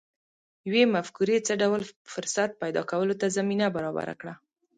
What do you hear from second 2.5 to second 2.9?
پیدا